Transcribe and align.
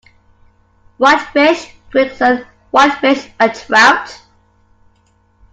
Whitefish, 0.97 1.75
Gregson, 1.91 2.43
whitefish 2.71 3.29
and 3.39 3.53
trout. 3.53 4.19